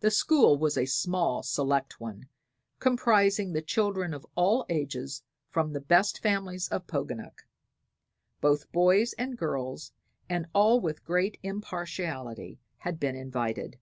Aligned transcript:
The 0.00 0.10
school 0.10 0.56
was 0.56 0.78
a 0.78 0.86
small, 0.86 1.42
select 1.42 2.00
one, 2.00 2.30
comprising 2.78 3.52
the 3.52 3.60
children 3.60 4.14
of 4.14 4.24
all 4.34 4.64
ages 4.70 5.22
from 5.50 5.70
the 5.74 5.80
best 5.82 6.22
families 6.22 6.68
of 6.68 6.86
Poganuc. 6.86 7.44
Both 8.40 8.72
boys 8.72 9.12
and 9.18 9.36
girls, 9.36 9.92
and 10.26 10.46
all 10.54 10.80
with 10.80 11.04
great 11.04 11.38
impartiality, 11.42 12.60
had 12.78 12.98
been 12.98 13.14
invited. 13.14 13.78